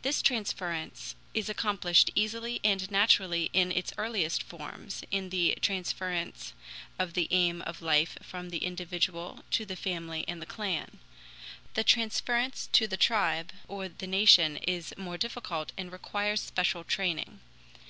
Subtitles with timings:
[0.00, 6.54] This transference is accomplished easily and naturally in its earliest forms, in the transference
[6.98, 10.98] of the aim of life from the individual to the family and the clan.
[11.74, 17.40] The transference to the tribe or the nation is more difficult and requires special training.